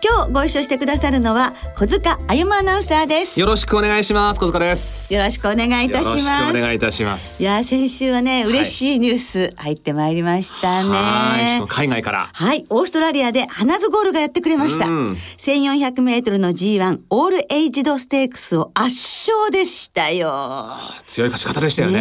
[0.00, 3.40] 今日ご一緒してくださるのは小塚あゆまアナウンサーです。
[3.40, 4.38] よろしくお願いします。
[4.38, 5.12] 小塚です。
[5.12, 6.50] よろしくお願いいたします。
[6.50, 7.42] お願いいたします。
[7.42, 10.90] いや先週はね嬉しいニュース入ってまいりましたね。
[10.90, 11.66] はい。
[11.66, 12.28] 海外から。
[12.32, 12.64] はい。
[12.70, 14.84] オーストラリアで花ズゴールがやってくれました。
[14.86, 18.94] 1400メートルの G1 オールエイジドステークスを圧
[19.30, 20.76] 勝でしたよ。
[21.08, 21.98] 強い勝ち方でしたよね、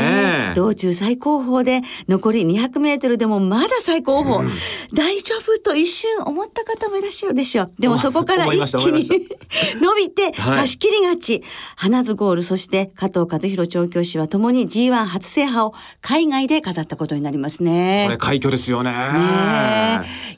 [0.49, 4.49] ね、道中最高峰で残り200メートルでもまだ最高峰、うん、
[4.93, 9.08] 大丈夫と一瞬思った方もいらっしゃるでしょうでもそこから一気に
[9.82, 11.43] 伸びて差し切り勝ち、はい、
[11.77, 18.04] 花津ゴールそして加藤和弘調教師はともに G1 初制覇を海外で飾ったことになりますね。
[18.07, 18.91] これ快挙ですよね。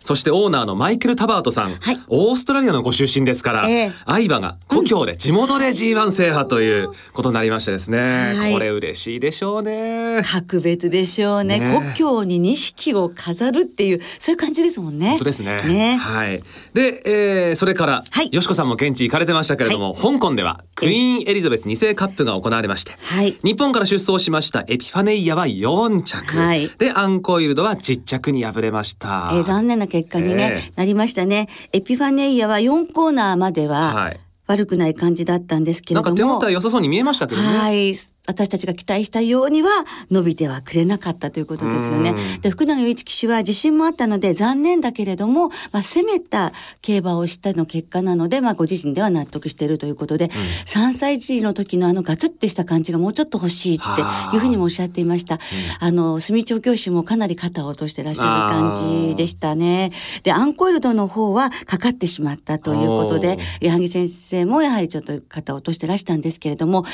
[0.04, 10.22] そしてオーナーのマイケル・タバートさん、はい、オーストラリアのご出身ですから、えー、相葉が故郷で地元で G1 制覇ということになりましてですね、はい、これ嬉しいでしょうね。
[10.24, 15.10] 格別でしょうね、ね、故郷に錦を飾るっていうそういう感じですもんね。
[15.10, 15.62] 本当ですね。
[15.64, 15.98] ね。
[15.98, 16.44] はい。
[16.74, 31.48] で、えー、それから、はい、よしこさんも現地行かれてましたけれども、はい、香港ではクイーンエリザベス2世カップが行われまして、はい、日本から出走しましたエピファネイアは4着、はい、でアンコイルドは10着に敗れました、えー、残念な結果にね、えー、なりましたね。
[31.74, 34.20] エピファネイアは4コーナーまでは、はい。
[34.48, 36.06] 悪くない感じだったんですけれども。
[36.08, 37.48] なんか手応え良さそうに見えましたけどね。
[37.48, 37.94] はい。
[38.30, 39.70] 私たちが期待したようには
[40.12, 42.14] 伸びてはくれなかったということですよね。
[42.42, 55.40] で福永祐一騎手は自信もあったので残念だけれども、まあ、攻めた競馬をしたの結果なので、まあ、ご自身では納得しているということで、うん、3歳児の時のあのガツッてした感じがもうちょっと欲しいっていうふうにもおっしゃっていました。
[55.80, 59.92] あの住調教師もかなり肩を落としてらっしゃる感じでしたね。
[60.24, 66.86] でアンコイルドの方はかかってしまったということで矢作先生もやはりちょっと肩を落としてらしたんですけれども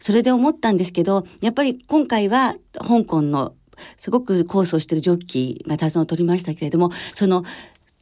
[0.00, 3.54] それで思ったんですけどやっぱり今回は香港の
[3.96, 7.44] すごくコースをしているジョッキーが手綱を取りましたけれどもその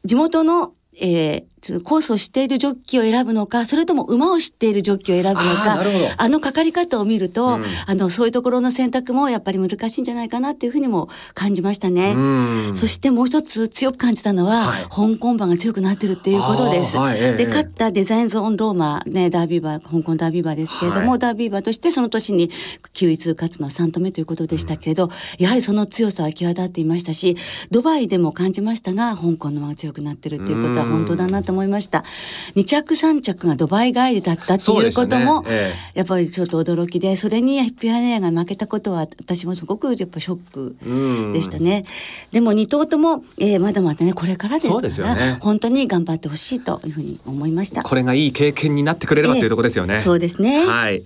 [0.05, 5.79] 地元のえー、コースを知っているジョッキーを選ぶのかそれとも馬を知っているジョッキーを選ぶのか
[6.17, 12.15] あのかかり方を見ると、うん、あのそういうところの選択もやっぱり難しいんじゃないかなっていうふうにも感じましたね。
[12.73, 16.95] そしてもう一つ強く感じたのは、はい、香港馬が強くなってるっていうことです。
[16.95, 22.49] はい、で勝ったデザインゾーンローマ、ね、ダービー馬香港ダービー馬ですけれども、はい、ダービー馬としてその年に
[22.93, 27.35] 9位通勝つのは3度目ということでしたけれど、うん、やはりその強さは際立っていましたし
[27.71, 32.03] ドバイでも感じましたが香港の馬が強くなってるっていうことは本当だなと思いました。
[32.55, 41.83] 2着3着がドバイ帰りだったっていうことも、ねええ、やっぱりちょっと驚きでそれにピアネアが負けたことは私もすごくやっぱショックでしたね。
[42.31, 47.83] でも2頭とも、えー、まだまだねこれからですから、ね、本当に頑張ってほしいというふうに思いました。
[47.83, 50.01] これがいい経験になってくれれば、というところですよね。
[50.01, 50.65] そうですね。
[50.65, 51.03] はい。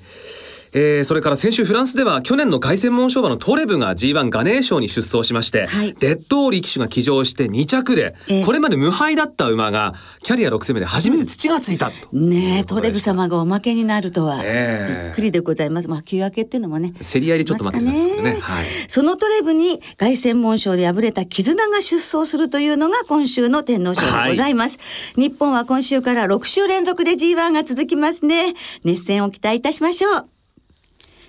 [0.74, 9.94] えー、それから先週フランスでは去年の凱旋門賞馬のトレブが G1 ガネー賞に出走しまして、はい、デッドオーリー騎手が騎乗して2着で、えー、これまで無敗だった馬が
[10.24, 15.88] キャリア6戦目で初めて土がついたと、うん、ねトレブ様がおまけになるとは、えー、びっくりでございます。
[15.88, 24.84] まあ休明けっていうのもね競り合いでちょっと待ってますけどね、はい、そのトレブに凱旋門賞で敗れた絆が出走するというのが今週の天皇賞でございます、は
[25.18, 28.54] い、日本は今週から6週連続で G1 が続きますね。
[28.84, 30.41] 熱戦を期待いたしましょう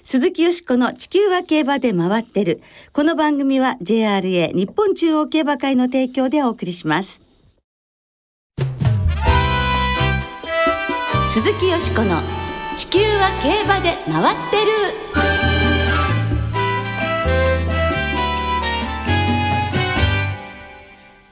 [0.05, 2.61] 鈴木よしこの地球は競馬で回ってる。
[2.93, 7.23] この番組は JRA 日本中央競馬会の提供でお送りします。
[11.33, 12.21] 鈴木よしこの
[12.77, 14.73] 地球は競馬で回ってる。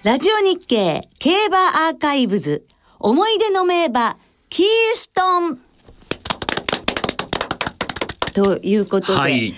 [0.05, 2.67] ラジオ日経競馬アーカイブズ
[2.99, 4.17] 思い出の名馬
[4.49, 5.59] キーストン
[8.33, 9.55] ということで、はい、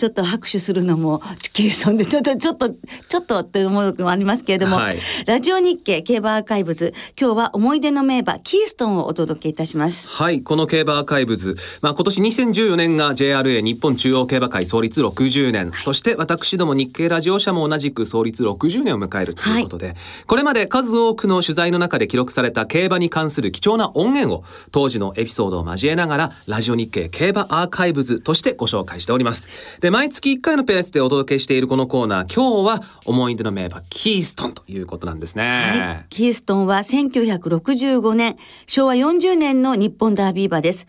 [0.00, 1.20] ちょっと拍手するのも
[1.52, 10.08] キーソンでちょっとちょっとちょっとって思うのもありますけれども、はい、ラジオ日経競馬アーカイブズ今日は思い出の名馬キーストンをお届けいたします。
[10.08, 11.54] はいこの競馬アーカイブズ。
[11.82, 29.46] まあ今年2014年が JRA 日本中央競馬会創立60年、はい、そして私ども日経ラジオ社も同じく創立60年を迎えるということで、はい、これまで数多くの取材の中で記録された競馬に関する貴重な音源を当時のエピソードを交えながらラジオ日経競馬アーカイブズとしてご紹介しております。
[29.80, 38.36] でで毎月1回のペースでお届けしているこのコーナー今日は思い出の名馬キーストンということなんですね、はい、キーストンは1965年
[38.68, 40.86] 昭和40年の日本ダービー馬です。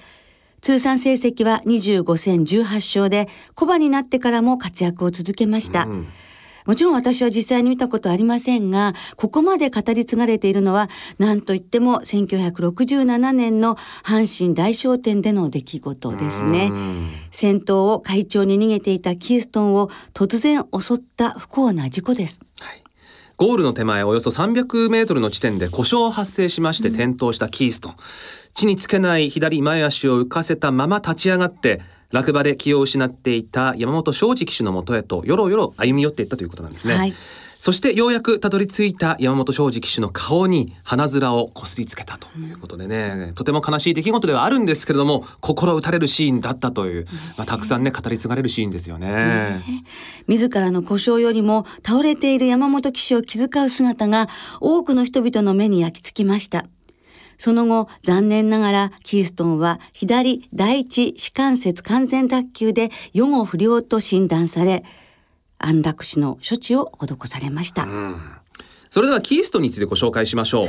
[0.61, 6.07] 通算成績は25戦18勝で小馬になってからも活躍を続けました、うん
[6.71, 13.75] もちろん私は実際に見たことありませんが、ここまで語り継がれているのは、何といっても1967年の
[14.05, 16.71] 阪神大商店での出来事ですね。
[17.29, 22.39] 先頭を会長に逃げていたキーストンを突然襲った不幸な事故です。
[22.61, 22.81] はい
[23.35, 27.95] ゴールの手前およそ300メートルの地点で故障発生しまして転倒したキーストン。
[28.53, 36.95] 地につけない左前足を浮かせたまま立ち上がって落馬で気を失っていた山本昌司騎手のもとへとよろよろ歩み寄っていったということなんですね。
[36.95, 37.13] はい
[37.61, 47.05] そしてようやくたどり着いた山本昌司騎手の顔に鼻面をこすりつけたということでね、とても悲しい出来事ではあるんですけれども心打たれるシーンだったという、
[47.37, 49.61] まあ、たくさんね語り継がれるシーンですよね。
[50.25, 54.27] 自らの故障よりも倒れている山本騎手を気遣う姿が
[54.59, 56.65] 多くの人々の目に焼き付きました。
[57.41, 64.83] その後、残念ながらキーストンは左第一歯関節完全脱臼で予後不良と診断され、
[65.57, 67.87] 安楽死の処置を施されました。
[68.91, 70.67] それではキーストンについてご紹介しましょう。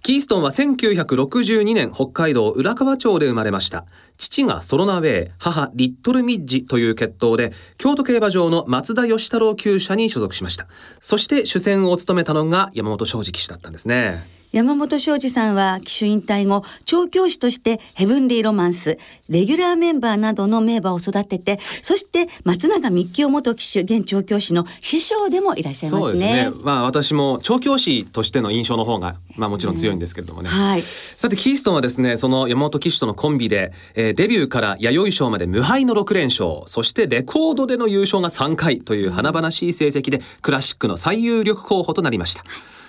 [0.00, 3.84] キーストンは1962年北海道浦河町で生まれました。
[4.16, 10.68] 父がソロナウェイ、母リットルミッジという血統で、京都競馬場の松田義太郎厩舎に所属しました。
[11.00, 14.43] そして主戦を務めたのが山本昌司騎手だったんですね。
[14.54, 18.98] 山本昌司さんは騎手引退後、調教師としてヘブンリーロマンス、
[19.28, 26.06] レギュラーメンバーなどの名馬を育てて、そして松永幹夫元騎手、現調教師の師匠でもいらっしゃいますね。
[26.06, 26.52] そうですね。
[26.62, 30.50] まあ私も調教師としての印象の方が、まあもちろん強いんですけれどもね。
[30.52, 30.82] うん、はい。
[30.82, 42.44] さて、キーストンはですね、その山本騎手とのコンビで、えー、デビューから弥生賞まで無敗の6連勝、そしてレコードでの優勝が3回という華々しい成績で、クラシックの最有力候補となりました。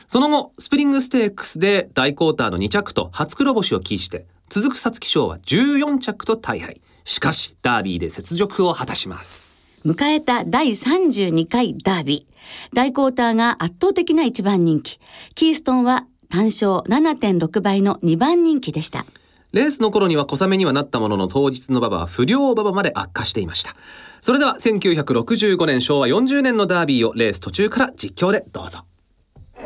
[0.07, 6.81] その後、スプリングステークスで大クォーターの2着と初黒星を喫して、続く皐月賞は14着と大敗。
[7.03, 9.61] しかし、ダービーで雪辱を果たします。
[9.85, 12.75] 迎えた第32回ダービー。
[12.75, 14.99] 大クォーターが圧倒的な一番人気。
[15.35, 19.05] キーストンは単勝7.6倍の2番人気でした。
[19.51, 23.75] レースの頃には小雨にはなったものの当日の馬場は不良馬場まで悪化していました。
[24.21, 28.79] それでは1965年昭和40年のダービーをレース途中から実況でどうぞ。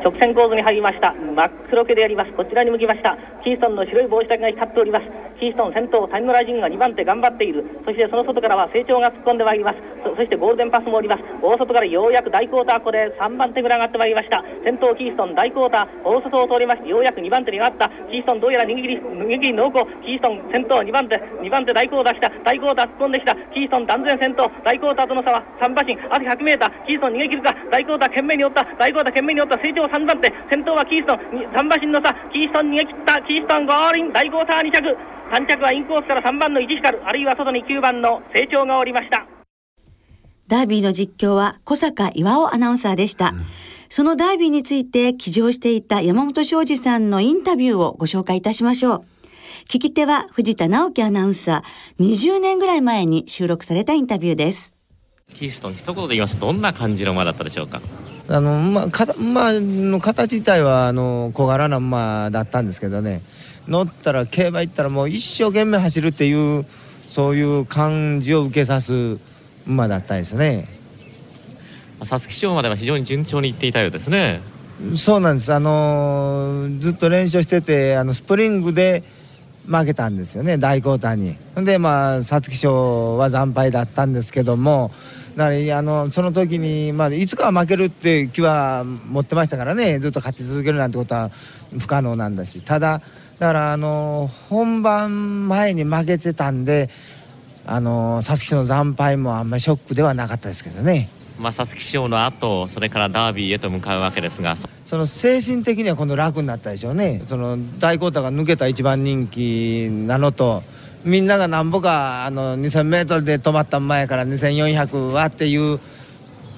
[0.04, 1.14] 直線構図に入りました。
[1.14, 2.32] 真っ黒けであります。
[2.34, 3.18] こちらに向きました。
[3.44, 5.29] キーストンの白い帽子だけが光っております。
[5.40, 7.64] キーストン先頭谷村仁が2番手頑張っている。
[7.86, 9.80] そしてその外からは成長が突っ込んでまいります。
[10.04, 11.24] そしてゴールデンパスもおります。
[11.42, 14.44] 大外からようやく大クォーターここで3番手ぐらい上がってまいりました。
[14.64, 16.04] 先頭キーストン大クォーター。
[16.04, 17.90] 大外を通りましてようやく2番手に上がった。
[18.12, 21.16] キーストンどうやら逃げ切り逃げ切り濃厚キーストン先頭2番手。
[21.16, 22.30] 2番手大クォーターした。
[22.44, 23.36] 大クォーター突っ込んできた。
[23.56, 25.96] キーストン断然先頭大クォーターとの差は3馬身。
[26.12, 27.56] あと 100m キーストン逃げ切るか。
[27.72, 28.68] 大クォーター懸命に寄った。
[28.78, 29.58] 大クォーター懸命に寄った。
[29.58, 30.34] 成長3番手。
[30.50, 31.18] 先頭はキーストン
[31.56, 32.14] 3馬身の差。
[32.34, 33.22] キーストン逃げ切った。
[33.24, 34.12] キーストンゴールイン。
[34.12, 34.98] 大クォーター2着。
[35.32, 39.28] 3着はインコースから3番の1光あるいは外に9番の成長がおりました。
[40.48, 43.46] ダービーの実況は小坂岩尾アナウンサーでした、うん、
[43.88, 49.06] そのダービーについて騎乗していた山本昌司さんのインタビューをご紹介いたしましょう。
[49.68, 52.04] 聞き手は藤田直樹アナウンサー。
[52.04, 54.76] 20年ぐらい前に収録されたインタビューです。
[55.36, 57.80] キーストン一言で言いますどんな感じの馬だったでしょうか？
[58.30, 63.22] あのまあ、かまあ、の形自体はあの小柄な馬だったんですけどね
[63.70, 66.66] 乗ったら競馬行ったらもう一生懸命走るっていう
[67.08, 69.20] そういう感じを受けさす
[69.66, 70.68] 馬だったですね。
[72.00, 74.42] 皐月賞までは非常に順調にいっていたようですね。
[74.96, 75.54] そうなんです。
[75.54, 79.04] あのずっと練習しててあのスプリングで
[79.68, 81.36] 負けたんですよね大交代に。
[81.56, 84.92] でまあ皐月賞は惨敗だったんですけども
[85.36, 91.30] だからあのその時に、まあ、いつかは負けるって気は持ってましたからねずっと勝ち続けるなんてことは
[91.78, 92.62] 不可能なんだし。
[92.62, 93.02] ただ
[93.40, 96.90] だからあの本番前に負けてたんで
[97.66, 101.10] あの皐月賞の惨敗もあんまりショックではなかったですけどね。
[101.40, 110.64] まあ、皐月賞の後それからダービーへと向かうわけですがその精神的には今度楽になったでしょうねその大交代が抜けた一番人気なのと
[111.06, 115.80] みんながなんぼかあの 2000m で止まった前から2400はっていう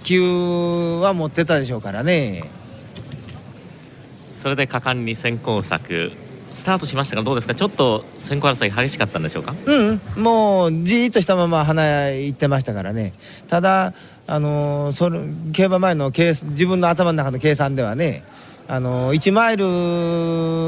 [0.03, 2.43] 気は持ってたでしょうからね
[4.39, 6.11] それで果敢に先行策
[6.53, 7.55] スタートしましたがどうですか？
[7.55, 9.55] ちょっと先行争い激しかったんでしょうか？
[9.65, 13.13] うんもうじーっとしたまま花屋行ってましたからね。
[13.47, 13.93] ただ
[14.27, 18.23] あのその競馬前の計自分の頭の中の計算ではね
[18.67, 19.65] あの1マイル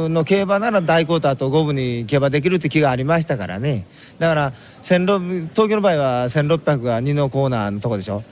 [0.10, 3.86] の競馬なら大コーターと五分に競馬できるって気がありましたからね。
[4.20, 8.24] だから東京の場合は1600が2のコーナーのとこでしょ。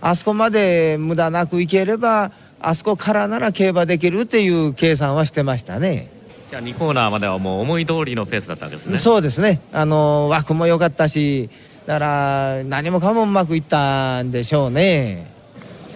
[0.00, 6.08] あそこまで無駄なく行ければあそこからなら競馬できるっていう計算はしてましたね。
[6.50, 8.98] じゃあ2コーナーまではもう思い通りのペースだったわけですね。
[8.98, 9.60] そうですね。
[9.72, 11.48] あの枠も良かったし、
[11.86, 15.30] だから何もかもうまくいったんでしょうね。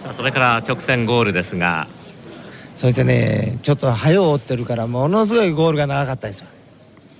[0.01, 1.87] さあそれから直線ゴールですが、
[2.77, 6.47] そしてね、ちょっと早う追ってるからものすごいゴールが長かったですよ。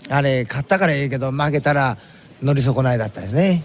[0.10, 1.98] あれ勝ったからいいけど負けたら
[2.42, 3.64] 乗り損ないだったですね。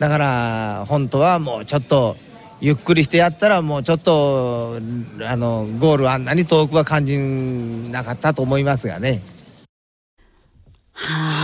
[0.00, 2.16] だから本当はもうちょっと
[2.64, 4.76] ゆっくりしてやったらもうちょっと
[5.28, 9.20] あのゴールあんなに遠くは感じなかったと思いますがね。
[10.92, 11.41] はあ、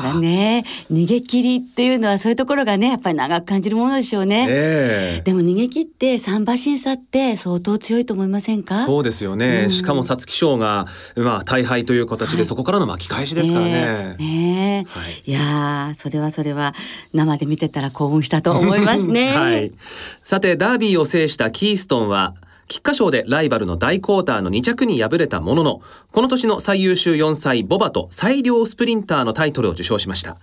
[0.00, 4.46] それはね、逃げ切りっていうのはそういうところがね、やっぱり長く感じるものでしょうね。
[4.48, 5.22] ええ。
[5.24, 8.84] でも逃げ切って三馬審査って相当強いと思いませんか？
[8.84, 9.70] そうですよね、うん。
[9.70, 12.46] しかも皐月賞が、まあ、大敗という形で、はい。
[12.46, 13.72] そこからの巻き返しですからね。
[13.72, 14.98] ねえねえ。
[14.98, 15.22] はい。
[15.26, 16.74] いやーそれはそれは
[17.12, 19.28] 生で見てたら興奮したと思いますね。
[19.36, 19.72] はい、
[20.22, 22.34] さてダービーを制したキーストンは
[22.70, 30.36] 菊花賞でライバルの大コーターの2着に敗れたもののこの年の最優秀4歳ボバと最良スプリンターのタイトルを受賞しました。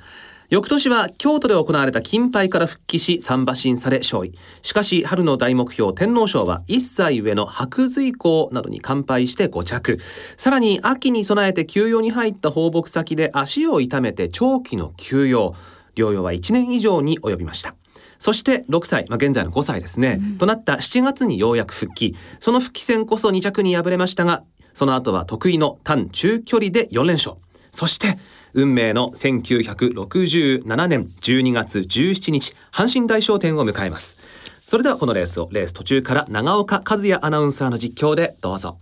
[0.49, 4.33] 翌年は京都で行われた金杯から復帰し三馬審査で勝利。
[4.61, 9.97] しかし春の大目標天皇賞は1歳上の白髄校などに完敗して5着。
[10.35, 15.55] さらに秋に備えて休養に入った放牧先で足を痛めて長期の休養。
[15.95, 17.73] 療養は1年以上に及びました。
[18.19, 22.15] そして6歳、まあ、現在の5歳ですね、となった7月にようやく復帰。
[22.39, 24.43] その復帰戦こそ2着に敗れましたが
[24.73, 27.35] その後は得意の短中距離で4連勝。
[27.71, 28.17] そして
[28.53, 34.17] 運命の1967年12月17日阪神大賞典を迎えます。
[34.65, 38.77] それではこのレースをレース途中から長岡和也アナウンサーの実況でどうぞ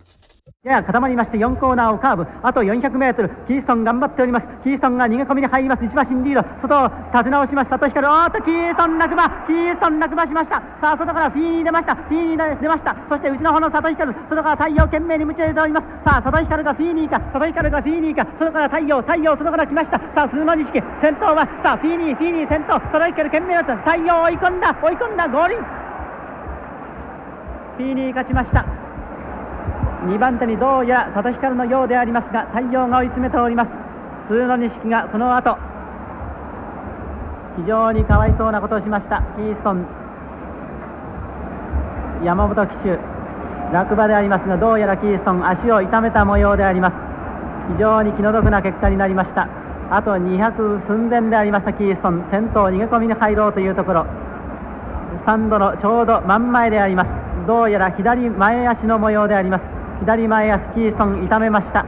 [0.66, 2.26] やや固まりまして4コーナーをカーブ。
[2.42, 3.30] あと400メートル。
[3.46, 4.48] キーストン頑張っております。
[4.66, 5.84] キーストンが逃げ込みに入ります。
[5.86, 6.42] 1馬身リード。
[6.66, 9.30] 外を立て直します佐藤光おーっとキーストン落馬。
[9.46, 10.58] キーストン落馬しました。
[10.82, 11.94] さあ外からフィーに出ました。
[11.94, 12.98] フィーに出ました。
[13.06, 15.86] そして内の方の佐藤光外から太陽懸命に夢中でおります。
[16.02, 20.02] さあ佐藤光がフィーにーか佐藤光がフィーにーか外から太陽太陽外から来ました。
[20.18, 22.82] さあ鈴の錦先頭はさあフィーにーフィーにー先頭。
[22.90, 23.78] 佐藤光懸命だった。
[23.86, 24.74] 太陽追い込んだ。
[24.82, 25.30] 追い込んだ。
[25.30, 25.62] 合輪
[27.78, 28.85] フィーにー勝ちました。
[30.06, 33.70] 2番手にどうやら佐藤光のようでありますが太陽が追い詰めております。
[34.28, 35.58] 普通の錦がその後。
[37.58, 39.22] 非常にかわいそうなことをしました。
[39.38, 39.86] キーストン。
[42.24, 43.00] 山本騎手。
[43.74, 46.96] 落馬でありますがどうやらキーストン足を痛めた模様であります。
[47.74, 49.48] 非常に気の毒な結果になりました。
[49.90, 52.26] あと200寸前でありましたキーストン。
[52.32, 54.06] 先頭逃げ込みに入ろうというところ。
[55.22, 57.10] スタンドのちょうど真ん前であります。
[57.48, 59.75] どうやら左前足の模様であります。
[60.02, 61.86] 左前足キーストン痛めました。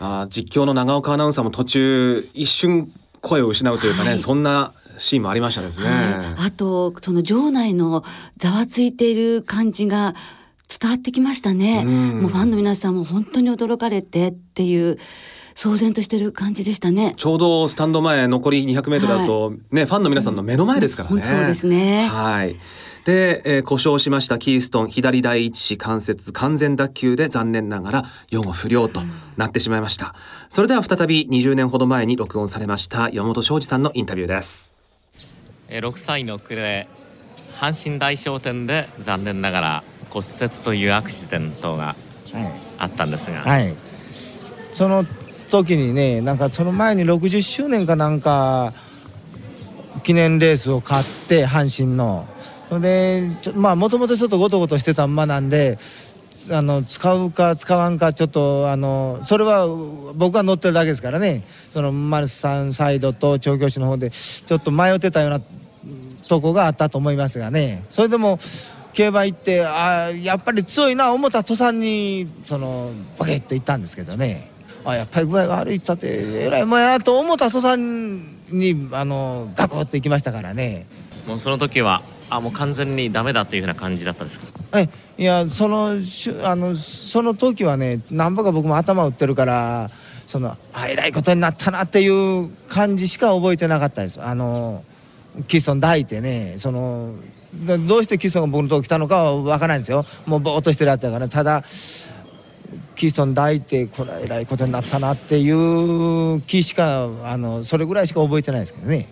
[0.00, 4.18] あー実況の長岡アナウンサーも途中一瞬声を失うというかね、はい。
[4.18, 8.04] そんなシーンもありましたですね、はい、あとその場内の
[8.36, 10.14] ざわついている感じが
[10.80, 11.82] 伝わってきましたね。
[11.84, 12.20] うん。
[12.20, 14.98] もうファンの皆さんも本当に驚かれてっていう
[15.54, 17.14] 騒然としてる感じでしたね。
[17.16, 21.22] ちょうどスタンド前残り200メートルだと、ねファンの皆さんの目の前ですからね。
[21.22, 22.06] 本当そうですね。
[22.08, 22.56] はい。
[23.04, 29.00] で、えー故障しましたキーストン左第一子関節完全脱臼で残念ながら予後不良と
[29.36, 30.14] なってしまいました。
[30.48, 34.74] それでは再び20年ほど前に録音されました山本昌司さんのインタビューです。
[35.68, 36.88] えー6歳の暮れ
[37.60, 41.96] 阪神大商店で残念ながら骨折というアクシデントが
[42.32, 42.68] はい。
[42.78, 43.74] あったんですが、はい、
[44.74, 45.04] その
[45.50, 48.72] 時にねなんかその前に60周年かなんか
[50.04, 52.26] 記念レースを買って阪神の
[52.68, 55.78] それでちょまあもともとちょっとゴトゴトしてた馬なんで
[56.50, 59.66] あの使うか使わんかちょっとあのそれは
[60.14, 61.44] 僕が乗ってるだけですからね。
[61.70, 65.40] そのマルサンサイドと調教師の方でちょっと迷ってたような
[66.28, 67.84] とこがあったと思いますがね。
[67.90, 68.38] それでも
[68.92, 74.50] 競馬行ってあやっぱり強いな思った途端にそのバケッと行ったんですけどね。
[74.84, 76.06] あやっぱり具合が悪いったって
[76.44, 77.80] えらいもんやなと思った途端
[78.50, 80.86] にあのガクッと行きましたからね。
[81.26, 84.78] もうその時はあもう完全にダメだというふうな感じだったんですか？
[84.78, 85.96] えいやその
[86.44, 89.90] あのその時はねなんぼか僕も頭打ってるから
[90.26, 94.22] そのあえらいことになったなっていう感じしか覚えてなかったです。
[94.22, 94.84] あの
[95.46, 97.14] キストン抱いてねその
[97.54, 100.04] どどうしてキストンが僕のとこ来たのかは分からないんですよ。
[100.26, 101.28] もうぼーっとしてるやつだから。
[101.28, 101.62] ただ
[102.94, 109.08] キストン抱いてこれはえらいことになったなっていう気しかあのそれぐらいしか覚えてないですけどね。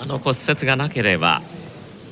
[0.00, 1.42] あの骨折がなければ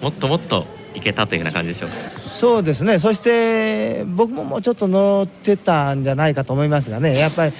[0.00, 1.94] もっともっといけたというような感じでしょうか？
[2.30, 2.98] そうですね。
[2.98, 7.18] そして僕ももうちょっと乗ってたんじゃないかと思いますがね。
[7.18, 7.52] やっぱり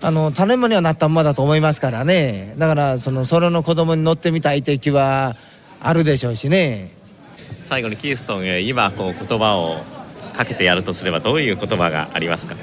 [0.00, 2.54] あの種馬にはなったままだと思いますからね。
[2.56, 5.36] だからそのそれの子供に乗ってみたいという気は
[5.80, 6.92] あるでしょうしね。
[7.64, 9.82] 最後にキーストンへ今こう言葉を
[10.36, 12.54] かけてやるとすればどういう言葉がありますか？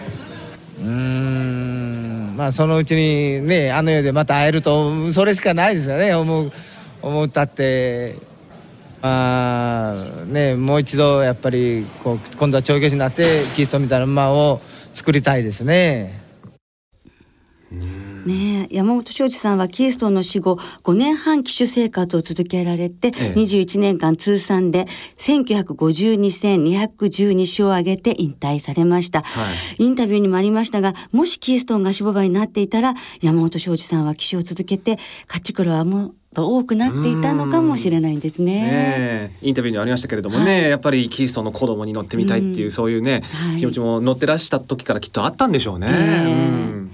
[0.80, 2.36] うーん。
[2.38, 6.14] まあそのうちにねあの世でまた会えるとそれしかないですよね。
[6.14, 6.52] 思う
[7.02, 8.16] 思ったって
[9.06, 14.62] まあねもう一度やっぱりこう今度は調教師になってキリストみたいな馬を
[14.96, 16.26] 作りたいですね。
[18.26, 18.76] ねえ。
[18.76, 23.34] 山本昌司さんはキーストンの死後5年半騎手生活を続けられて、ええ。
[23.36, 24.88] 21年間通算で
[25.20, 29.24] 1952戦212勝を挙げて引退されました、
[29.78, 34.98] インタビューにもありましたがもしキーストンが死亡馬になっていたら山本昌司さんは騎手を続けて
[35.28, 38.54] 勝ち黒はもっと多くなっていたのかもしれないんですね。
[38.54, 39.32] ねえ。
[39.42, 40.70] インタビューにありましたけれどもね、はい。
[40.70, 43.60] やっぱりキーストンの子供に乗ってみたいっていう、うんそういうね、はい。
[43.60, 45.88] 気持ちも乗ってらした時からきっとあったんでしょうね。
[45.90, 46.34] ええ。
[46.34, 46.92] うん。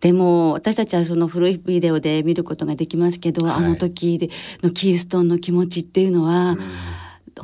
[0.00, 4.28] でも私たちはその古いビデオで見ることができますけど、はいあの時で
[4.62, 6.56] のキーストンの気持ちっていうのは、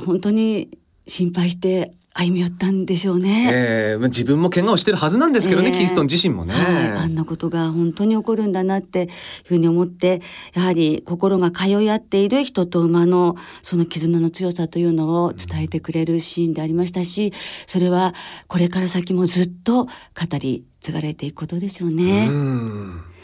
[0.05, 0.69] 本当に
[1.07, 3.49] 心配して歩み寄ったんでしょうね。
[3.51, 6.53] ええまあ自分も怪我をしてるはずなんですけどね、ええキーストン自身もね。
[6.53, 9.09] はい、あんなことが本当に起こるんだなっていう
[9.43, 10.21] ふうに思って
[10.53, 17.33] やはり心が通い合っている人と馬のその絆の強さというのを伝えてくれるシーンでありましたし
[17.67, 18.13] それは
[18.47, 19.89] これから先もずっと語
[20.39, 22.27] り継がれていくことでしょうね。
[22.29, 23.14] うん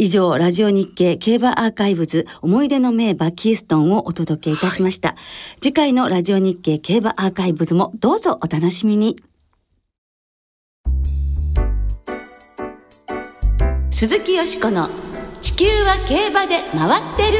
[0.00, 5.16] 以上、ラジオ日経競馬アーカイブズ思い出の名馬キーストンをお届けいたしました。
[5.60, 9.16] 次回のラジオ日経競馬アーカイブズもどうぞお楽しみに。
[13.90, 14.88] 鈴木よしこの
[15.42, 17.38] 地球は競馬で回ってる。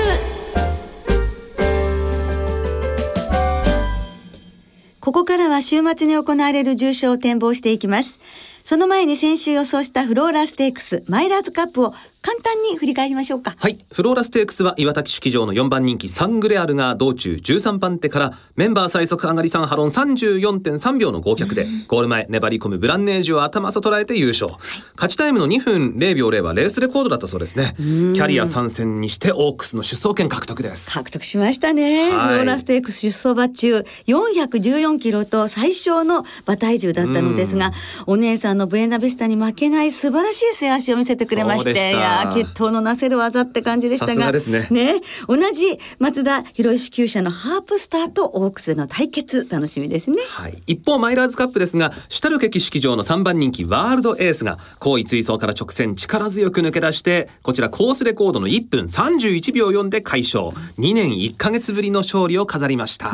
[4.98, 8.18] ここからは週末に行われる重賞を展望していきます。
[8.64, 13.54] その前に先週予想したフローラステークスマイラーズカップを簡単に振り返りましょうか。
[13.58, 13.78] はい。
[13.92, 24.52] フローラステークスは岩崎式場の4番人気サングレアルが道中13番手からメンバー最速上がり3ハロン34.3秒の合脚でゴール前粘り込むブランネージュを頭さ捉えて優勝。
[24.96, 27.74] 勝ちタイムの2分0秒0はレースレコードだったそうですね。
[27.78, 30.90] キャリア参戦にしてオークスの出走権獲得です。
[30.90, 32.10] 獲得しましたね。
[32.10, 37.72] はいフローラステークス出走馬中414キロと最小の馬体重だったのですが、
[38.06, 45.00] お姉さんのブエナビスタに負けない素晴らしい背足を見せてくれまして、やー決闘のなせる技って感じでしたが、さすがですね。
[45.26, 50.18] 同じ松田博石厩舎のハープスターとオークスの対決楽しみですね。
[50.28, 60.46] はい、一方マイラーズカップですがシュタルケ騎式場の3番人気ワールドエースが後位追走から直線力強く抜け出してこちらコースレコードの1分31秒4で快勝
[60.78, 63.12] 2年1ヶ月ぶりの勝利を飾りました、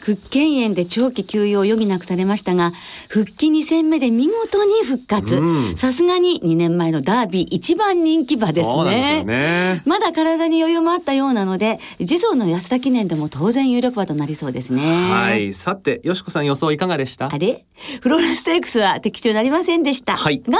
[0.00, 2.72] 屈腱炎で長期休養を余儀なくされましたが
[3.08, 5.36] 復帰2戦目で見事に復活。
[5.36, 5.76] うん。
[5.76, 9.24] さすがに2年前のダービー一番人気馬ですね。
[9.24, 9.82] ね。
[9.84, 14.82] まだ体に余裕もあったようなので次走の安田記念でも当然有力馬となりそうですね。
[14.82, 15.52] はい。
[15.52, 17.32] さてよしこさん予想いかがでした？
[17.32, 17.64] あれ？
[18.00, 20.40] フローラステークスは的中なりませんでした、はい。
[20.40, 20.58] が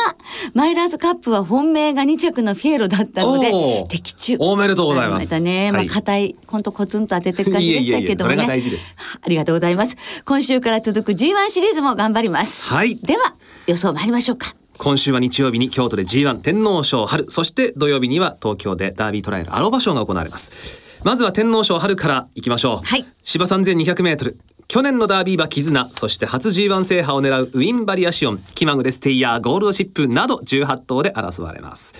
[0.53, 4.37] マイラーズカップは本命が2着のフィエロだったので的中。
[4.39, 5.15] おめでとうございます。
[5.15, 5.89] なりしたね、まあはい。
[5.89, 8.47] 硬い本当コツンと当ててる感じでしたけどもね。
[8.47, 9.97] ありがとうございます。
[10.25, 12.67] 今週から続く G1 シリーズも頑張ります。
[12.67, 12.97] はい。
[12.97, 13.35] では
[13.67, 17.31] 予想参りましょうか今週は日曜日に京都で G1 天皇賞春。
[17.31, 20.53] そして土曜日には東京でダービートライアルアロバ賞が行われます。
[21.03, 23.05] まずは天皇賞春からいきましょう、はい。
[23.23, 24.35] 芝 3200m
[24.69, 31.95] 去年のダービー馬絆そして初 G1 制覇を狙うウィンバリアシオン気まぐれステイヤーゴールドシップなど18頭で争われます、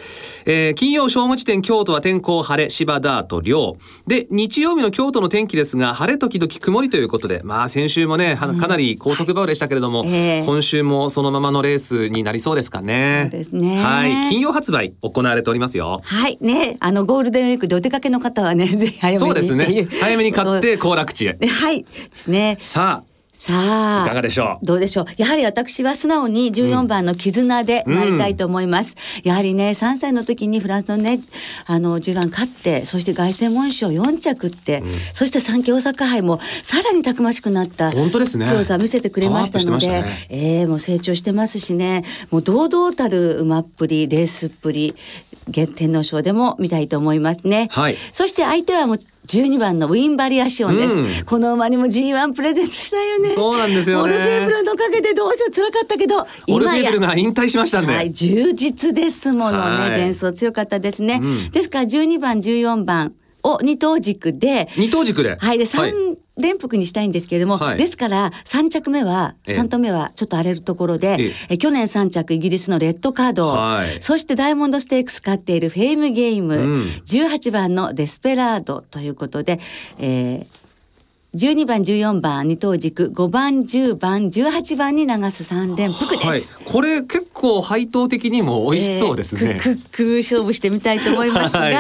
[0.47, 3.77] えー金曜正午時点京都は天候晴れ芝ダート涼
[4.07, 10.45] で日曜日の京都の天気ですが晴れ時々曇りということでまあ先週もねはかなり高速バウでしたけれども、ええ。
[10.45, 13.29] 今週もそのままのレースになりそうですかね。
[13.31, 13.83] そうですね。
[13.83, 16.01] はい金曜発売行われておりますよ。
[16.05, 19.19] はいねあのゴールデンウィークでお出かけの方はねぜひ早めに。
[19.19, 19.89] そうですね。
[20.01, 21.35] 早めに買って 行楽地へ。
[21.35, 24.67] ねはいですねささああいかがでしょう？
[24.67, 25.07] どうでしょう？
[25.19, 31.21] やはり私は素直に14番の絆で参りたいと思います、やはりね3歳の時にフランスのね
[31.67, 38.47] あの10番勝ってそして凱旋門賞4着って、そして三季大阪杯もさらにたくましくなった本当ですね。
[38.47, 42.03] 強さを見せてくれましたのでパワーアップしてましたえーもう成長してますしね。
[42.33, 44.97] もう堂々たる馬っぷりレースっぷり
[45.49, 47.97] 現天皇賞でも見たいと思いますね、はい。
[48.13, 51.07] そして相手はもう12番のウィンバリアシオンです、うん。
[51.25, 53.35] この馬にも G1 プレゼントしたいよね。
[53.35, 54.15] そうなんですよね。
[54.15, 59.91] オルフェーブルのおかげでどうしよう辛かったけどオルフェーブルやが引退しましたんで、はい、充実ですものはい。
[59.91, 61.51] ね前走強かったですね、うん。
[61.51, 64.69] ですから12番14番を二等軸で。
[64.77, 65.37] 二等軸で。
[65.37, 67.79] はいで3連複にしたいんですけれども、はい。
[67.79, 69.59] ですから3着目は、ええ。
[69.59, 71.59] 3頭目はちょっと荒れるところで、ええ。
[71.59, 74.03] 去年3着イギリスのレッドカード、はい。
[74.03, 76.83] そしてダイヤモンドステークス勝っているフェイムゲーム、うん。
[77.07, 79.61] 18番のデスペラードということで、
[79.99, 80.67] えー
[81.37, 86.27] 12番14番二等軸5番10番18番に流す3連複です。
[86.27, 89.61] はい、これ結構配当的にも美味しそうですね。
[89.65, 91.75] えーク勝負してみたいと思いますが、 はい。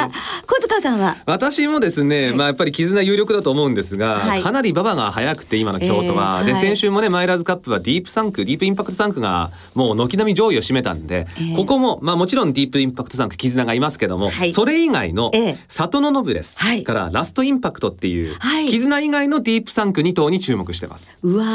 [0.47, 1.17] 小塚さんは？
[1.27, 4.43] 私もですね、まあやっぱり絆有力だと思うんですが、はい。
[4.43, 6.53] かなり馬場が速くて今の京都は、でえ。
[6.53, 6.67] ーはい。
[6.67, 14.53] 先週もねマイラーズカップはディープサンクディープインパクトサンクがもう軒並み上位を占めたんで、えーここもまあもちろんディープインパクトサンク絆がいますけども、はい。
[14.53, 15.59] それ以外のええ。
[15.69, 16.85] 里のノブレスはい。
[16.85, 18.69] からラストインパクトっていう、はい。
[18.69, 21.19] 絆以外のディープサンク2頭に注目してます。
[21.23, 21.47] うわー、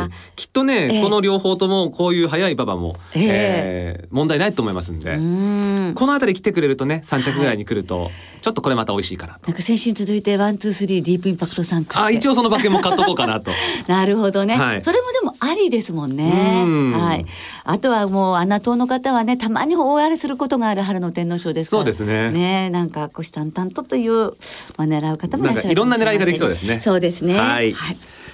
[0.00, 1.02] はい、きっとね、ええ。
[1.02, 8.10] この両方ともこういう速い馬場も、えええー問題ないと思いますんで、この辺り来てくれるとね3着ぐらいに来ると、
[8.42, 9.48] ちょっとこれまた美味しいかなと。
[9.48, 13.52] なんか先週に続いてワンツースリーディープインパクト3区あ一応その馬券も買っとこうかなと。
[13.86, 14.82] なるほどね、はい。
[14.82, 16.64] それもでもありですもんね。
[16.64, 16.92] うん。
[16.92, 17.26] はい。
[17.64, 21.80] あとはもう穴党の方はねたまに大荒れすることがある春の天皇賞ですから。
[21.80, 22.30] そうですね。
[22.32, 24.30] ねなんか虎視眈々とという、ま
[24.78, 26.80] あ、狙う方もいらっしゃるなんかいろんな狙いができそうですね。
[26.82, 27.38] そうですね。
[27.38, 27.74] はい。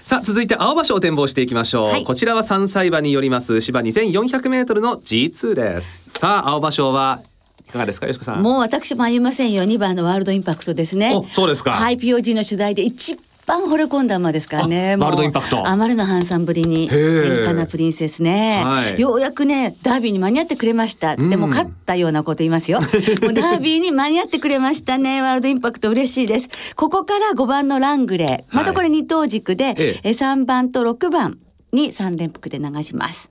[0.07, 1.89] さあ続いて青葉賞を展望していきましょう。
[1.89, 2.05] はい。
[2.05, 6.11] こちらは三歳馬によります芝2400メートルの G2 です。
[6.11, 7.23] さあ青葉賞は
[7.69, 8.43] いかがですかよしこさん？
[8.43, 9.65] もう私もありませんよ。
[9.65, 11.15] 2番のワールドインパクトですね。
[11.15, 11.73] おそうですか。
[11.73, 14.97] はい POG の取材で一番惚れ込んだ馬ですからね。
[14.97, 15.67] ワールドインパクト。
[15.67, 19.01] あまりのハンサンぶりにへえ演歌なプリンセスね、はい。
[19.01, 21.31] ようやくねダービーに間に合ってくれました、ん。
[21.31, 22.81] でも勝ったようなこと言いますよ。
[23.23, 25.23] もうダービーに間に合ってくれましたね。
[25.23, 26.49] ワールドインパクト嬉しいです。
[26.75, 28.57] ここから5番のラングレー。
[28.57, 30.01] またこれ二等軸で、ええ。
[30.03, 31.39] え3番と6番
[31.73, 33.29] に3連複で流します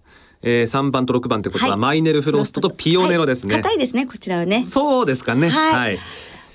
[0.48, 1.80] えー、3番と6番ってことは、はい。
[1.80, 3.56] マイネルフロストとピオネロですね。
[3.56, 3.64] はい。
[3.64, 4.64] 硬いですねこちらはね。
[4.64, 5.50] そうですかね。
[5.50, 6.00] はい。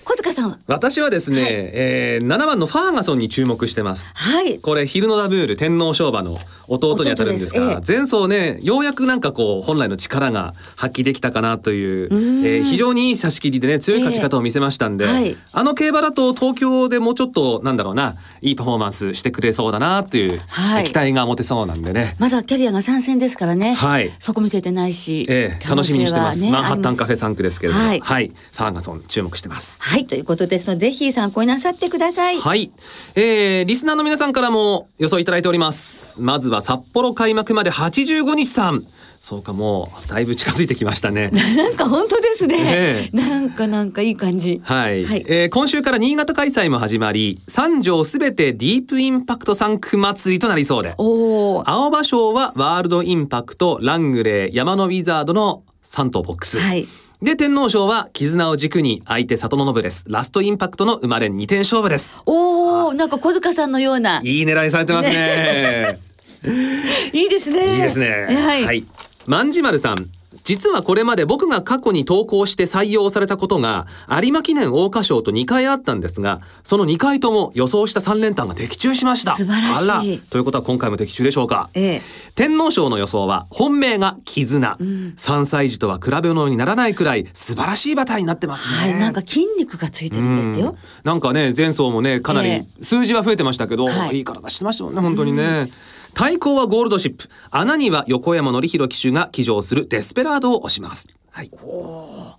[0.04, 0.58] 小塚さんは？
[0.66, 1.50] 私はですね、はい。
[1.52, 4.10] えー、7番のファーガソンに注目してます。
[4.14, 4.58] はい。
[4.58, 6.38] これヒルノダブール天皇賞馬の
[6.70, 12.46] 弟にあたるんですが前走ねようやくなんかこう本来の力が発揮できたかなという、ん。
[12.46, 15.06] えー非常にいい差し切りでね強い勝ち方を見せましたんで、
[15.52, 20.84] あの競馬だと東京でもうちょっとなんだろうないいパフォーマンスしてくれそうだなっていう、はい。
[20.84, 22.16] 期待が持てそうなんでね。
[22.18, 23.74] まだキャリアが参戦ですからね。
[23.74, 24.12] はい。
[24.18, 25.26] そこ見せてないし。
[25.28, 28.26] ええ楽しみにしてます、マンハッタンカフェ3区ですけれども、ははい。
[28.26, 29.82] い、ファーガソン注目してます。
[29.82, 32.38] はい、ということですので、ぜひ参考になさってください。
[32.38, 32.70] はい、
[33.14, 36.20] えー、リスナーの皆さんからも予想いただいております。
[36.20, 38.84] まずは札幌開幕まで85日さん。
[39.20, 41.28] そうかもうだいぶ近づいてきましたね。
[41.56, 42.56] なんか本当ですね。
[42.58, 43.16] ええ。
[43.16, 44.60] なんかなんかいい感じ。
[44.64, 45.24] はい、はい。
[45.28, 50.94] えー今週から新潟開催も始まり3条すべてディープインパクト3区祭りとなりそうで。
[50.96, 56.88] 青葉賞はワールドインパクトラングレー山のウィザードの3頭ボックス、はい。
[57.22, 62.16] で天皇賞は絆を軸に相手里のノブレスラストインパクトの生まれ2点勝負です。
[62.24, 64.22] おお、なんか小塚さんのような。
[64.24, 66.00] いいい狙いされてますね
[66.44, 67.76] いですね。
[67.76, 68.26] いいですね。
[68.64, 68.84] はい。
[69.26, 70.10] 万事丸さん。
[70.44, 82.02] 実はこれまで僕が過去に投稿して採用されたことが有馬記念桜花賞と2回あったんですがその2回とも予想した3連単が的中しました素晴らしいということは今回も的中でしょうかええ。
[82.34, 90.76] 天皇賞の予想は本命が絆、3歳児とは比べ物にならないくらい素晴らしい馬体になってますね、はい、なんか筋肉がついてるんですよ。
[91.04, 95.68] なんかね前走もねかなえり数字は増えてましたけど、はいい、い体してましたもんね本当にね。
[96.14, 101.08] 対抗はゴールドシップ穴には横山典弘騎手が騎乗するデスペラードを押します。
[101.30, 102.36] はい、ちょ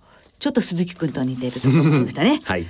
[0.48, 2.40] っと鈴木くんと似てると思いましたね。
[2.44, 2.66] はい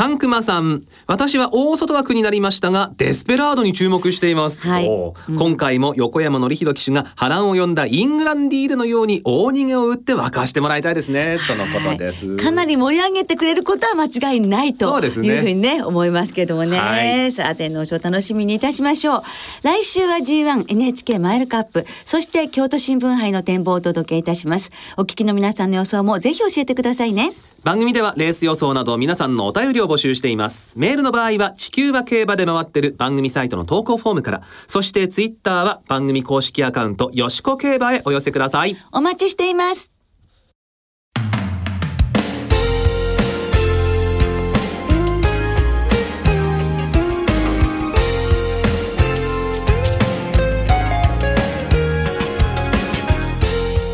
[0.00, 4.88] カンクマさん私は大外枠になりましたがデスペラードに注目しています、はい。
[5.36, 11.36] 今回も横山典弘騎手が波乱を呼んだイングランディーレのように大逃げを打って沸かしてもらいたいですね。
[11.46, 17.32] とのことです、はいかなり盛り上げてくれることは間違いないというふうにね思いますけどもね、はい。
[17.32, 19.22] さあ天皇賞楽しみにいたしましょう。
[19.62, 24.70] 来週は G1NHK マイルカップそして京都新聞杯の展望をお届けいたします。
[24.96, 30.78] お聞きの皆さんの予想もぜひ教えてくださいね番組ではレース予想など皆さんのお便りを募集しています。
[30.78, 38.76] メールの場合は地球は競馬で回ってる番組サイトの投稿フォームからそしてツイッターは番組公式アカウントよしこ競馬へお寄せください。
[38.92, 39.92] お待ちしています。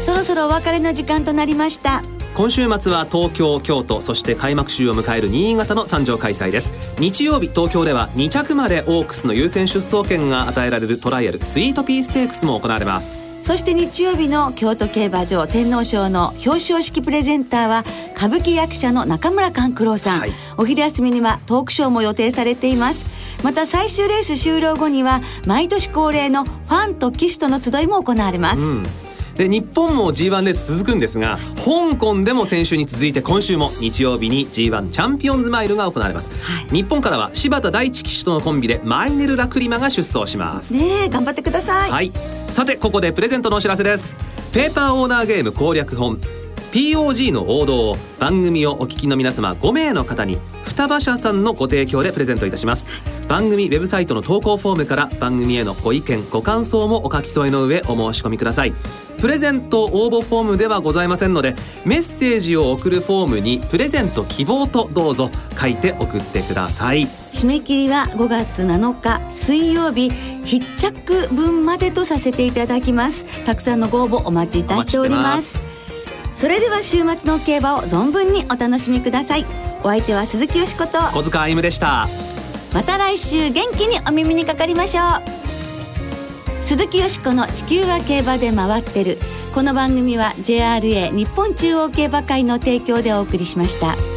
[0.02, 2.04] そろそろお別れの時間となりました。
[2.36, 6.74] 今週末は東京京都そして開幕週を迎える新潟の参上開催です。
[6.98, 13.24] 日曜日東京では2着までオークスの優先出走権が与えられるトライアルスイートピーステークスも行われます。
[13.42, 20.32] そして日曜日の京都競馬場天皇賞の表彰式プレゼンターは歌舞伎役者の中村勘九郎さん、はい。
[20.58, 23.02] お昼休みにはトークショーも予定されています。
[23.42, 29.05] また最終レース終了後には毎年恒例のファンと騎手との集いも行われます、うん
[29.36, 36.66] で日本も G1 レース続くんですが香港でも先週に続いて今週も日曜日に G1 チャンピオンズマイルが行われます、はい。
[36.74, 40.72] 日本からは柴田大地騎手とのコンビでマイネル・ラクリマが出走します。
[40.72, 42.12] ねえ頑張ってください、はい。
[42.48, 44.18] さてここでプレゼントのお知らせです。
[44.52, 46.18] ペーパーオーナーゲーム攻略本
[46.72, 52.90] POG の王道を番組をお聞きの皆様5名の方に双葉社さんのご提供でプレゼントいたします
[53.28, 58.72] 番組ウェブサイトの投稿フォームから番組へのご意見ご感想もお書き添えの上お申し込みください。
[59.18, 67.08] プレゼント応募フォームではございませんのでメッセージを送るフォームにプレゼント希望とどうぞ書いて送ってください。
[67.32, 70.10] 締め切りは5月7日水曜日
[70.44, 73.24] 必着分までとさせていただきます。
[73.44, 75.68] たくさんのご応募お待ちいたしております。
[76.32, 79.46] それでは週末の競馬を存分にお楽しみください。
[79.82, 80.98] お相手は鈴木よしこと。
[81.18, 82.06] 小塚歩夢でした
[82.76, 89.16] また来週元気にお耳にかかりましょう鈴木よしこの地球は競馬で回ってる
[89.54, 94.15] この番組は JRA 日本中央競馬会の提供でお送りしました。